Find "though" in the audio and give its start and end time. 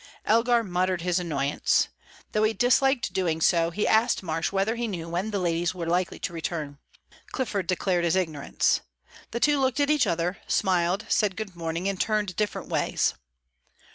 2.31-2.41